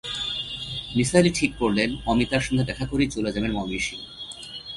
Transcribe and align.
নিসার 0.95 1.19
আলি 1.21 1.31
ঠিক 1.39 1.51
করলেন, 1.59 1.89
অমিতার 2.05 2.41
সঙ্গে 2.41 2.63
দেখা 2.63 2.85
করেই 2.85 3.09
চলে 3.09 3.29
যাবেন 3.31 3.51
ময়মনসিংহ। 3.51 4.01